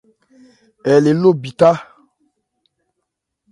Ɛ 0.91 0.93
le 1.03 1.11
ló 1.21 1.29
bithá. 1.41 1.71